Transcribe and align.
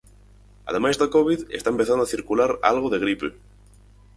Ademais 0.69 0.95
da 1.01 1.11
covid, 1.15 1.39
está 1.57 1.69
empezando 1.71 2.01
a 2.03 2.11
circular 2.13 2.51
algo 2.71 2.87
de 2.93 3.01
gripe. 3.03 3.27